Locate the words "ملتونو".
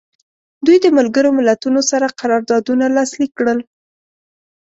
1.37-1.81